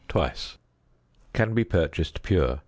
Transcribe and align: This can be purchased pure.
This 0.11 0.57
can 1.31 1.53
be 1.53 1.63
purchased 1.63 2.23
pure. 2.23 2.59